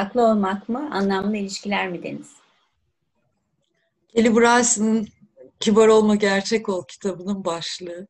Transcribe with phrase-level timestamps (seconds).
[0.00, 2.32] Haklı olmak mı, anlamlı ilişkiler mi Deniz?
[4.08, 5.08] Kelly Bryson'ın
[5.60, 8.06] Kibar Olma Gerçek Ol kitabının başlığı.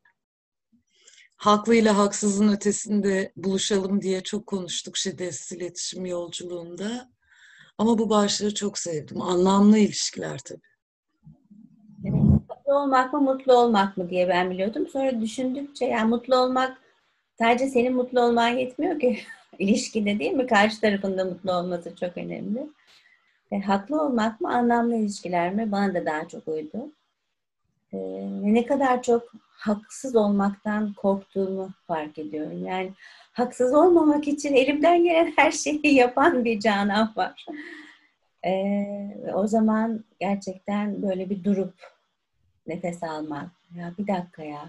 [1.37, 7.11] Haklı ile haksızın ötesinde buluşalım diye çok konuştuk şiddetsiz iletişim yolculuğunda.
[7.79, 9.23] Ama bu başlığı çok sevdim.
[9.23, 10.61] Anlamlı ilişkiler tabii.
[12.05, 14.89] Evet, mutlu olmak mı, mutlu olmak mı diye ben biliyordum.
[14.89, 16.79] Sonra düşündükçe yani mutlu olmak
[17.39, 19.19] sadece senin mutlu olman yetmiyor ki.
[19.61, 20.47] ilişkide değil mi?
[20.47, 22.67] Karşı tarafında mutlu olması çok önemli.
[23.53, 25.73] E, haklı olmak mı, anlamlı ilişkiler mi?
[25.73, 26.93] Bana da daha çok uydu.
[27.93, 27.99] E,
[28.43, 32.67] ne kadar çok haksız olmaktan korktuğumu fark ediyorum.
[32.67, 32.93] Yani
[33.33, 37.47] haksız olmamak için elimden gelen her şeyi yapan bir Canan var.
[38.47, 38.53] E,
[39.35, 41.75] o zaman gerçekten böyle bir durup
[42.67, 43.51] nefes almak.
[43.77, 44.69] Ya bir dakika ya.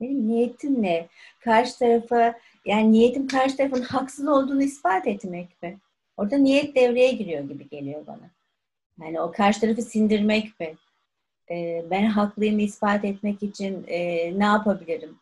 [0.00, 1.08] Benim niyetim ne?
[1.40, 2.34] Karşı tarafa
[2.68, 5.78] yani niyetim karşı tarafın haksız olduğunu ispat etmek mi?
[6.16, 8.30] Orada niyet devreye giriyor gibi geliyor bana.
[9.02, 10.74] Yani o karşı tarafı sindirmek mi?
[11.50, 13.98] Ee, ben haklıyım ispat etmek için e,
[14.38, 15.18] ne yapabilirim?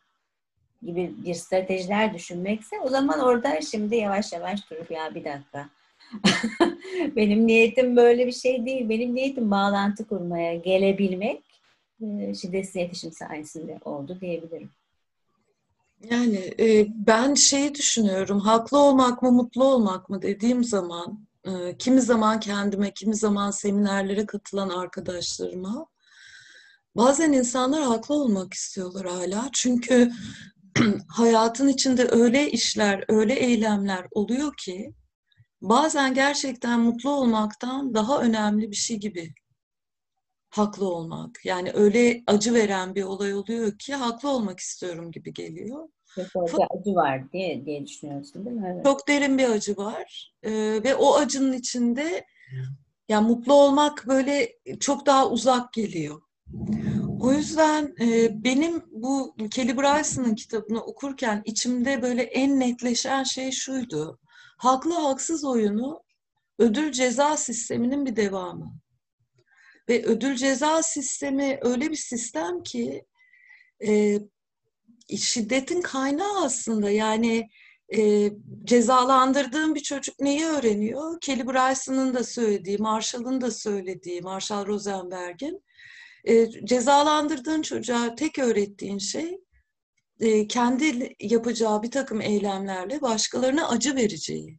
[0.83, 5.69] gibi bir stratejiler düşünmekse o zaman orada şimdi yavaş yavaş durup ya bir dakika.
[7.17, 8.89] Benim niyetim böyle bir şey değil.
[8.89, 11.43] Benim niyetim bağlantı kurmaya, gelebilmek
[12.01, 14.71] e, şiddetsiz iletişim sayesinde oldu diyebilirim.
[16.03, 22.01] Yani e, ben şeyi düşünüyorum, haklı olmak mı, mutlu olmak mı dediğim zaman, e, kimi
[22.01, 25.87] zaman kendime, kimi zaman seminerlere katılan arkadaşlarıma,
[26.97, 29.49] bazen insanlar haklı olmak istiyorlar hala.
[29.53, 30.11] Çünkü
[31.09, 34.95] hayatın içinde öyle işler, öyle eylemler oluyor ki,
[35.63, 39.35] bazen gerçekten mutlu olmaktan daha önemli bir şey gibi
[40.51, 41.45] haklı olmak.
[41.45, 45.89] Yani öyle acı veren bir olay oluyor ki haklı olmak istiyorum gibi geliyor.
[46.33, 48.73] Çok acı var diye diye düşünüyorsun değil mi?
[48.75, 48.85] Evet.
[48.85, 52.27] Çok derin bir acı var ee, ve o acının içinde
[53.09, 56.21] yani mutlu olmak böyle çok daha uzak geliyor.
[57.21, 64.19] O yüzden e, benim bu Kelly Bryson'ın kitabını okurken içimde böyle en netleşen şey şuydu.
[64.59, 66.03] Haklı haksız oyunu
[66.59, 68.73] ödül ceza sisteminin bir devamı.
[69.89, 73.05] Ve ödül ceza sistemi öyle bir sistem ki
[73.87, 74.19] e,
[75.17, 77.49] şiddetin kaynağı aslında yani
[77.97, 78.31] e,
[78.65, 81.21] cezalandırdığım bir çocuk neyi öğreniyor?
[81.21, 85.63] Kelly Bryson'ın da söylediği, Marshall'ın da söylediği, Marshall Rosenberg'in
[86.25, 89.39] e, cezalandırdığın çocuğa tek öğrettiğin şey
[90.21, 94.59] e, kendi yapacağı bir takım eylemlerle başkalarına acı vereceği.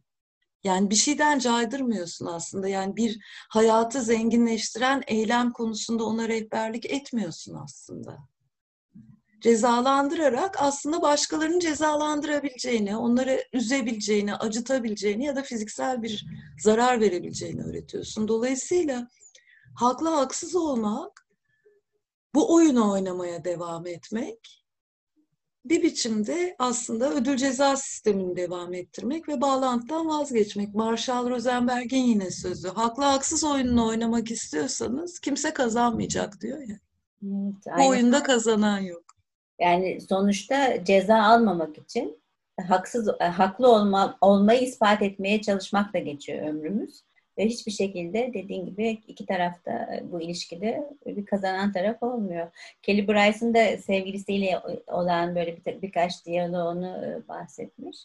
[0.64, 2.68] Yani bir şeyden caydırmıyorsun aslında.
[2.68, 8.18] Yani bir hayatı zenginleştiren eylem konusunda ona rehberlik etmiyorsun aslında.
[9.40, 16.26] Cezalandırarak aslında başkalarının cezalandırabileceğini, onları üzebileceğini, acıtabileceğini ya da fiziksel bir
[16.62, 18.28] zarar verebileceğini öğretiyorsun.
[18.28, 19.08] Dolayısıyla
[19.74, 21.28] haklı haksız olmak,
[22.34, 24.64] bu oyunu oynamaya devam etmek
[25.68, 30.74] bir biçimde aslında ödül ceza sistemini devam ettirmek ve bağlantıdan vazgeçmek.
[30.74, 32.68] Marshall Rosenberg'in yine sözü.
[32.68, 36.76] Haklı haksız oyununu oynamak istiyorsanız kimse kazanmayacak diyor ya.
[37.22, 39.02] Evet, Bu oyunda kazanan yok.
[39.60, 42.20] Yani sonuçta ceza almamak için
[42.68, 47.02] haksız haklı olma olmayı ispat etmeye çalışmakla geçiyor ömrümüz.
[47.38, 52.48] Ve hiçbir şekilde dediğin gibi iki tarafta e, bu ilişkide bir kazanan taraf olmuyor.
[52.82, 57.96] Kelly Bryson da sevgilisiyle olan böyle bir, birkaç diyaloğunu e, bahsetmiş.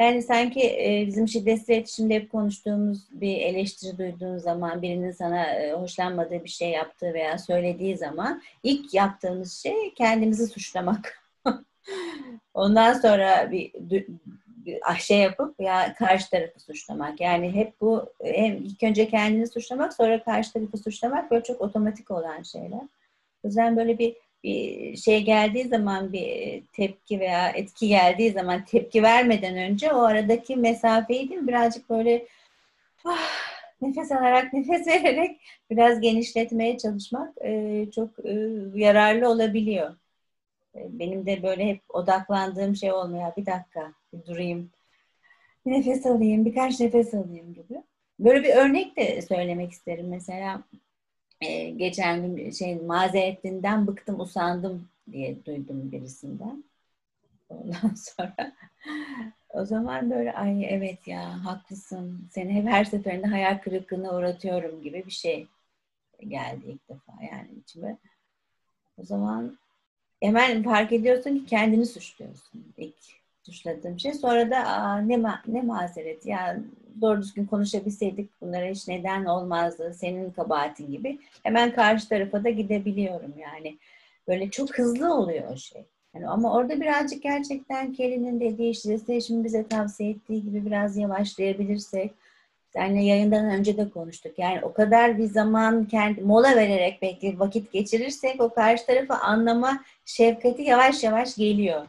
[0.00, 6.44] Yani sanki e, bizim şiddetsiz iletişimde hep konuştuğumuz bir eleştiri duyduğun zaman birinin sana hoşlanmadığı
[6.44, 11.22] bir şey yaptığı veya söylediği zaman ilk yaptığımız şey kendimizi suçlamak.
[12.54, 13.72] Ondan sonra bir
[14.98, 17.20] şey yapıp ya karşı tarafı suçlamak.
[17.20, 22.10] Yani hep bu hem ilk önce kendini suçlamak sonra karşı tarafı suçlamak böyle çok otomatik
[22.10, 22.82] olan şeyler.
[23.44, 29.02] O yüzden böyle bir bir şey geldiği zaman bir tepki veya etki geldiği zaman tepki
[29.02, 32.26] vermeden önce o aradaki mesafeyi değil birazcık böyle
[33.04, 33.30] ah,
[33.82, 35.40] nefes alarak nefes vererek
[35.70, 38.32] biraz genişletmeye çalışmak e, çok e,
[38.74, 39.96] yararlı olabiliyor.
[40.74, 43.32] E, benim de böyle hep odaklandığım şey olmuyor.
[43.36, 44.70] Bir dakika, bir durayım.
[45.66, 47.82] Bir nefes alayım, birkaç nefes alayım gibi.
[48.18, 50.08] Böyle bir örnek de söylemek isterim.
[50.08, 50.62] Mesela
[51.40, 56.64] e, geçen gün şey mazeretinden bıktım, usandım diye duydum birisinden.
[57.48, 58.52] Ondan sonra
[59.48, 62.28] o zaman böyle ay evet ya haklısın.
[62.30, 65.46] Seni hep her seferinde hayal kırıklığına uğratıyorum gibi bir şey
[66.28, 67.96] geldi ilk defa yani içime.
[68.98, 69.58] O zaman
[70.20, 73.18] hemen fark ediyorsun ki kendini suçluyorsun ilk
[73.52, 74.14] suçladığım şey.
[74.14, 76.56] Sonra da Aa, ne, ma ne mazeret ya
[77.00, 79.94] doğru düzgün konuşabilseydik bunlara hiç neden olmazdı.
[79.94, 81.18] Senin kabahatin gibi.
[81.42, 83.78] Hemen karşı tarafa da gidebiliyorum yani.
[84.28, 85.84] Böyle çok hızlı oluyor o şey.
[86.14, 92.10] Yani ama orada birazcık gerçekten Kelly'nin dediği işte şimdi bize tavsiye ettiği gibi biraz yavaşlayabilirsek
[92.74, 94.38] yani yayından önce de konuştuk.
[94.38, 99.84] Yani o kadar bir zaman kendi mola vererek belki vakit geçirirsek o karşı tarafı anlama
[100.04, 101.86] şefkati yavaş yavaş geliyor.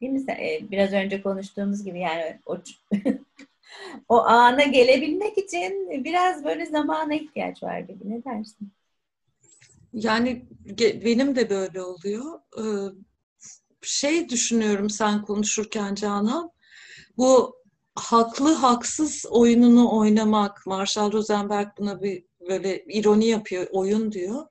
[0.00, 0.32] Değil mi?
[0.32, 2.56] E, biraz önce konuştuğumuz gibi yani o,
[4.08, 8.10] o ana gelebilmek için biraz böyle zamana ihtiyaç var gibi.
[8.10, 8.70] Ne dersin?
[9.92, 10.46] Yani
[11.04, 12.40] benim de böyle oluyor.
[12.58, 12.92] Ee,
[13.82, 16.50] şey düşünüyorum sen konuşurken Canan.
[17.16, 17.56] Bu
[17.94, 20.66] haklı haksız oyununu oynamak.
[20.66, 24.46] Marshall Rosenberg buna bir böyle ironi yapıyor, oyun diyor.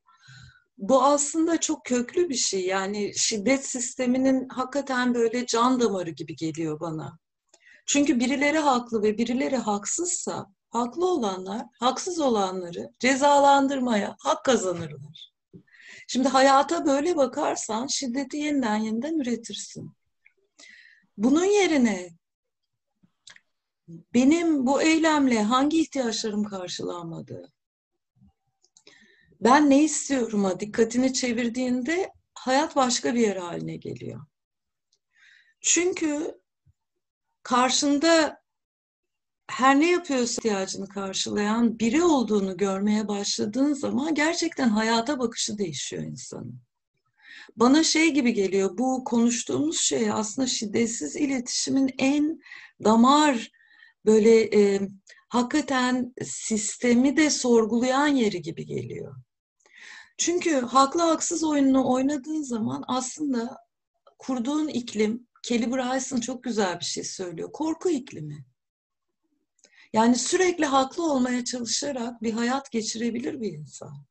[0.77, 2.65] Bu aslında çok köklü bir şey.
[2.65, 7.19] Yani şiddet sisteminin hakikaten böyle can damarı gibi geliyor bana.
[7.85, 15.33] Çünkü birileri haklı ve birileri haksızsa haklı olanlar haksız olanları cezalandırmaya hak kazanırlar.
[16.07, 19.91] Şimdi hayata böyle bakarsan şiddeti yeniden yeniden üretirsin.
[21.17, 22.09] Bunun yerine
[23.87, 27.51] benim bu eylemle hangi ihtiyaçlarım karşılanmadı?
[29.41, 34.21] Ben ne istiyorum'a dikkatini çevirdiğinde hayat başka bir yer haline geliyor.
[35.61, 36.41] Çünkü
[37.43, 38.41] karşında
[39.47, 46.59] her ne yapıyorsa ihtiyacını karşılayan biri olduğunu görmeye başladığın zaman gerçekten hayata bakışı değişiyor insanın.
[47.55, 52.39] Bana şey gibi geliyor, bu konuştuğumuz şey aslında şiddetsiz iletişimin en
[52.83, 53.51] damar
[54.05, 54.81] böyle e,
[55.29, 59.15] hakikaten sistemi de sorgulayan yeri gibi geliyor.
[60.17, 63.57] Çünkü haklı haksız oyununu oynadığın zaman aslında
[64.19, 67.51] kurduğun iklim, Kelly Bryson çok güzel bir şey söylüyor.
[67.51, 68.45] Korku iklimi.
[69.93, 74.05] Yani sürekli haklı olmaya çalışarak bir hayat geçirebilir bir insan.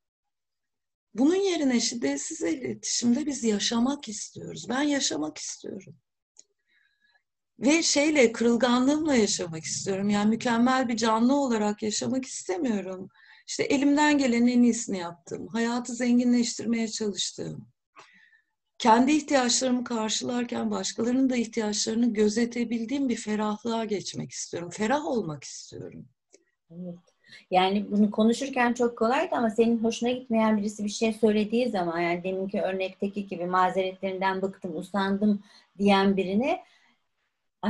[1.15, 4.67] Bunun yerine şiddetsiz iletişimde biz yaşamak istiyoruz.
[4.69, 5.97] Ben yaşamak istiyorum.
[7.59, 10.09] Ve şeyle, kırılganlığımla yaşamak istiyorum.
[10.11, 13.09] Yani mükemmel bir canlı olarak yaşamak istemiyorum.
[13.47, 15.47] İşte elimden gelenin en iyisini yaptım.
[15.47, 17.69] Hayatı zenginleştirmeye çalıştım.
[18.79, 24.71] Kendi ihtiyaçlarımı karşılarken başkalarının da ihtiyaçlarını gözetebildiğim bir ferahlığa geçmek istiyorum.
[24.71, 26.09] Ferah olmak istiyorum.
[26.71, 26.99] Evet.
[27.51, 32.25] Yani bunu konuşurken çok kolaydı ama senin hoşuna gitmeyen birisi bir şey söylediği zaman yani
[32.25, 35.43] deminki örnekteki gibi mazeretlerinden bıktım, usandım
[35.79, 36.63] diyen birine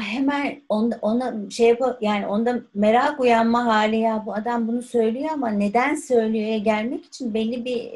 [0.01, 5.31] hemen onda, ona şey yap yani onda merak uyanma hali ya bu adam bunu söylüyor
[5.33, 7.91] ama neden söylüyor gelmek için belli bir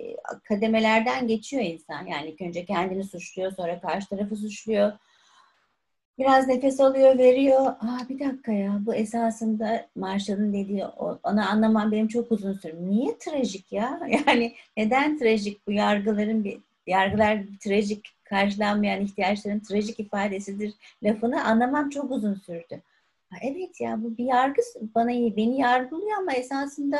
[0.44, 2.06] kademelerden geçiyor insan.
[2.06, 4.92] Yani ilk önce kendini suçluyor sonra karşı tarafı suçluyor.
[6.18, 7.66] Biraz nefes alıyor, veriyor.
[7.66, 10.84] Aa bir dakika ya bu esasında Marshall'ın dediği
[11.22, 12.76] onu anlamam benim çok uzun sürdü.
[12.80, 14.00] Niye trajik ya?
[14.26, 22.10] Yani neden trajik bu yargıların bir yargılar trajik karşılanmayan ihtiyaçların trajik ifadesidir lafını anlamam çok
[22.10, 22.82] uzun sürdü.
[23.30, 24.62] Ha, evet ya bu bir yargı
[24.94, 26.98] bana iyi, beni yargılıyor ama esasında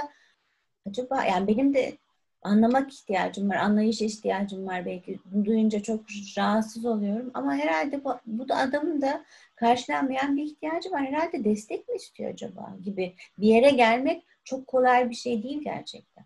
[0.86, 1.98] acaba yani benim de
[2.42, 5.19] anlamak ihtiyacım var, anlayış ihtiyacım var belki.
[5.25, 6.04] Bunu duyunca çok
[6.38, 9.24] rahatsız oluyorum ama herhalde bu, bu da adamın da
[9.56, 11.06] karşılanmayan bir ihtiyacı var.
[11.06, 16.24] Herhalde destek mi istiyor acaba gibi bir yere gelmek çok kolay bir şey değil gerçekten.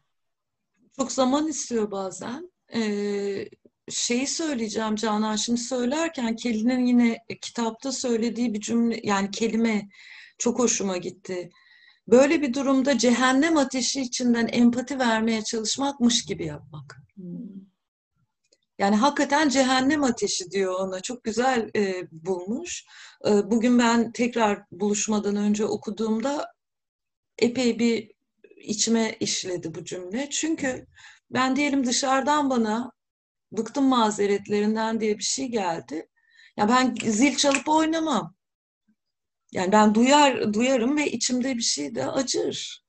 [0.96, 2.50] Çok zaman istiyor bazen.
[2.74, 3.48] Ee,
[3.90, 9.88] şeyi söyleyeceğim Canan şimdi söylerken Kelly'nin yine kitapta söylediği bir cümle yani kelime
[10.38, 11.50] çok hoşuma gitti.
[12.08, 17.02] Böyle bir durumda cehennem ateşi içinden empati vermeye çalışmakmış gibi yapmak.
[18.78, 21.00] Yani hakikaten cehennem ateşi diyor ona.
[21.00, 22.84] Çok güzel e, bulmuş.
[23.26, 26.52] E, bugün ben tekrar buluşmadan önce okuduğumda
[27.38, 28.12] epey bir
[28.56, 30.30] içime işledi bu cümle.
[30.30, 30.86] Çünkü
[31.30, 32.92] ben diyelim dışarıdan bana
[33.52, 36.08] bıktım mazeretlerinden diye bir şey geldi.
[36.56, 38.34] Ya ben zil çalıp oynamam.
[39.52, 42.82] Yani ben duyar duyarım ve içimde bir şey de acır.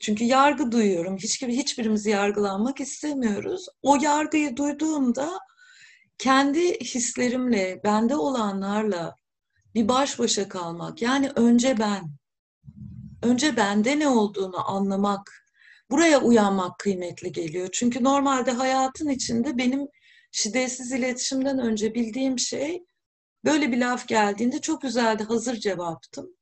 [0.00, 1.16] Çünkü yargı duyuyorum.
[1.16, 3.66] Hiç hiçbirimiz yargılanmak istemiyoruz.
[3.82, 5.38] O yargıyı duyduğumda
[6.18, 9.14] kendi hislerimle, bende olanlarla
[9.74, 11.02] bir baş başa kalmak.
[11.02, 12.10] Yani önce ben.
[13.22, 15.39] Önce bende ne olduğunu anlamak
[15.90, 17.68] buraya uyanmak kıymetli geliyor.
[17.72, 19.88] Çünkü normalde hayatın içinde benim
[20.32, 22.84] şiddetsiz iletişimden önce bildiğim şey
[23.44, 26.36] böyle bir laf geldiğinde çok güzeldi hazır cevaptım.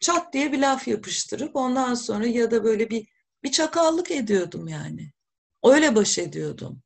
[0.00, 3.06] Çat diye bir laf yapıştırıp ondan sonra ya da böyle bir
[3.44, 5.12] bir çakallık ediyordum yani.
[5.64, 6.82] Öyle baş ediyordum.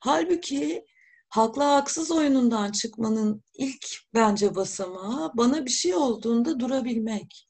[0.00, 0.84] Halbuki
[1.28, 7.49] haklı haksız oyunundan çıkmanın ilk bence basamağı bana bir şey olduğunda durabilmek.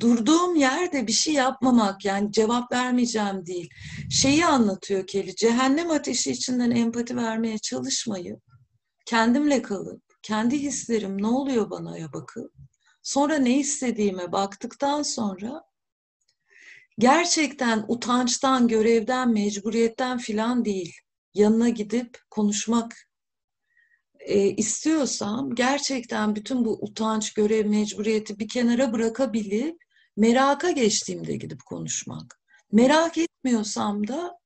[0.00, 3.70] Durduğum yerde bir şey yapmamak yani cevap vermeyeceğim değil.
[4.10, 5.34] Şeyi anlatıyor Kelly.
[5.34, 8.42] Cehennem ateşi içinden empati vermeye çalışmayıp
[9.06, 12.52] kendimle kalıp kendi hislerim ne oluyor bana'ya bakıp
[13.02, 15.64] sonra ne istediğime baktıktan sonra
[16.98, 20.94] gerçekten utançtan, görevden, mecburiyetten filan değil
[21.34, 22.96] yanına gidip konuşmak
[24.24, 29.76] e, istiyorsam gerçekten bütün bu utanç, görev, mecburiyeti bir kenara bırakabilip
[30.16, 32.40] meraka geçtiğimde gidip konuşmak.
[32.72, 34.38] Merak etmiyorsam da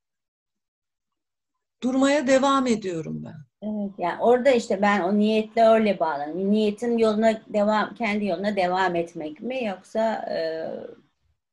[1.82, 3.48] durmaya devam ediyorum ben.
[3.62, 6.50] Evet, yani orada işte ben o niyetle öyle bağlanıyorum.
[6.50, 10.38] Niyetin yoluna devam, kendi yoluna devam etmek mi yoksa e,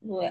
[0.02, 0.22] bu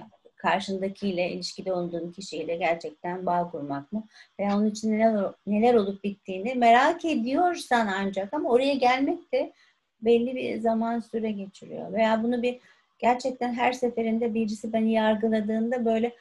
[0.45, 4.03] karşındakiyle ilişkide olduğun kişiyle gerçekten bağ kurmak mı?
[4.39, 9.53] Veya onun için neler, neler olup bittiğini merak ediyorsan ancak ama oraya gelmek de
[10.01, 11.93] belli bir zaman süre geçiriyor.
[11.93, 12.59] Veya bunu bir
[12.99, 16.15] gerçekten her seferinde birisi beni yargıladığında böyle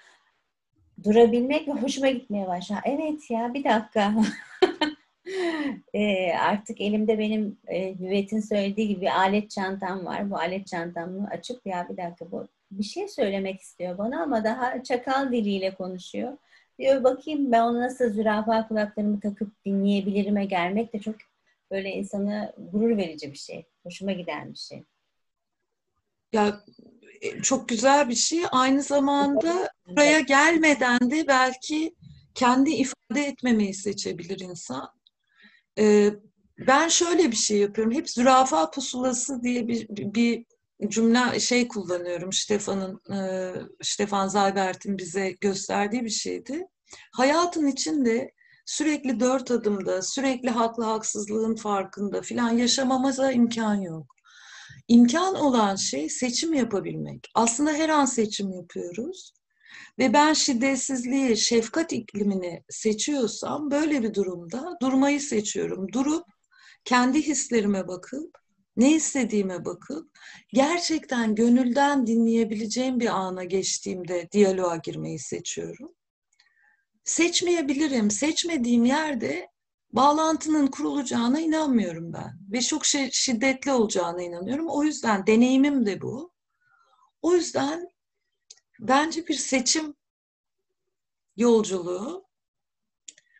[1.05, 2.81] durabilmek ve hoşuma gitmeye başlar.
[2.85, 4.15] Evet ya bir dakika.
[5.95, 10.31] e, artık elimde benim e, Hüvet'in söylediği gibi alet çantam var.
[10.31, 12.47] Bu alet çantamı açıp ya bir dakika bu
[12.79, 16.39] bir şey söylemek istiyor bana ama daha çakal diliyle konuşuyor.
[16.79, 21.17] Diyor bakayım ben onu nasıl zürafa kulaklarımı takıp dinleyebilirime gelmek de çok
[21.71, 23.67] böyle insanı gurur verici bir şey.
[23.83, 24.85] Hoşuma giden bir şey.
[26.33, 26.61] Ya
[27.21, 28.43] e, çok güzel bir şey.
[28.53, 31.95] Aynı zamanda buraya gelmeden de belki
[32.35, 34.91] kendi ifade etmemeyi seçebilir insan.
[35.79, 36.11] Ee,
[36.59, 37.95] ben şöyle bir şey yapıyorum.
[37.95, 40.45] Hep zürafa pusulası diye bir, bir
[40.89, 42.33] cümle şey kullanıyorum.
[42.33, 46.67] Stefan'ın e, Stefan Zaybert'in bize gösterdiği bir şeydi.
[47.13, 48.31] Hayatın içinde
[48.67, 54.15] sürekli dört adımda, sürekli haklı haksızlığın farkında filan yaşamamıza imkan yok.
[54.89, 57.31] İmkan olan şey seçim yapabilmek.
[57.35, 59.33] Aslında her an seçim yapıyoruz.
[59.99, 65.93] Ve ben şiddetsizliği, şefkat iklimini seçiyorsam böyle bir durumda durmayı seçiyorum.
[65.93, 66.25] Durup
[66.85, 68.44] kendi hislerime bakıp
[68.77, 70.19] ne istediğime bakıp
[70.53, 75.95] gerçekten gönülden dinleyebileceğim bir ana geçtiğimde diyaloğa girmeyi seçiyorum.
[77.05, 78.11] Seçmeyebilirim.
[78.11, 79.49] Seçmediğim yerde
[79.93, 82.39] bağlantının kurulacağına inanmıyorum ben.
[82.53, 84.69] Ve çok şey, şiddetli olacağına inanıyorum.
[84.69, 86.33] O yüzden deneyimim de bu.
[87.23, 87.89] O yüzden
[88.81, 89.95] bence bir seçim
[91.37, 92.25] yolculuğu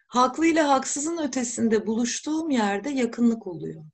[0.07, 3.85] haklı ile haksızın ötesinde buluştuğum yerde yakınlık oluyor.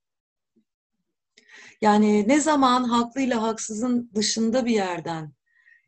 [1.81, 5.33] Yani ne zaman haklıyla haksızın dışında bir yerden,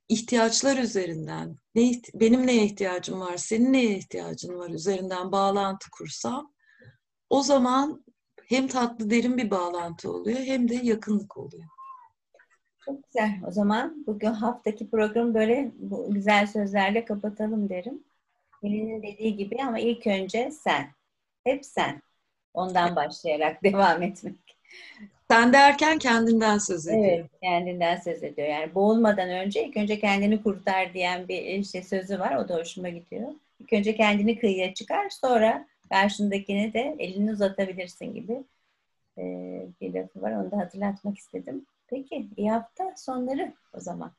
[0.09, 6.53] ihtiyaçlar üzerinden, ne, benim neye ihtiyacım var, senin neye ihtiyacın var üzerinden bağlantı kursam,
[7.31, 8.05] o zaman
[8.47, 11.65] hem tatlı derin bir bağlantı oluyor hem de yakınlık oluyor.
[12.85, 13.41] Çok güzel.
[13.47, 18.05] O zaman bugün haftaki programı böyle bu güzel sözlerle kapatalım derim.
[18.63, 20.91] Pelin'in dediği gibi ama ilk önce sen.
[21.45, 22.03] Hep sen.
[22.55, 24.59] Ondan başlayarak devam etmek.
[25.33, 27.05] Sen derken kendinden söz ediyor.
[27.05, 28.49] Evet, kendinden söz ediyor.
[28.49, 32.37] Yani boğulmadan önce ilk önce kendini kurtar diyen bir şey sözü var.
[32.37, 33.29] O da hoşuma gidiyor.
[33.61, 38.45] İlk önce kendini kıyıya çıkar, sonra karşındakine de elini uzatabilirsin gibi
[39.81, 40.33] bir lafı var.
[40.33, 41.67] Onu da hatırlatmak istedim.
[41.87, 44.13] Peki, iyi hafta sonları o zaman.